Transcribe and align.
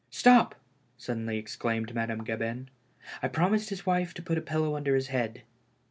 "Stop!" 0.23 0.55
suddenly 0.97 1.37
exclaimed 1.37 1.93
Madame 1.93 2.23
Gabin." 2.23 2.69
I 3.21 3.27
promised 3.27 3.69
his 3.69 3.85
wife 3.85 4.15
to 4.15 4.23
put 4.23 4.39
a 4.39 4.41
pillow 4.41 4.75
under 4.75 4.95
his 4.95 5.09
head." 5.09 5.43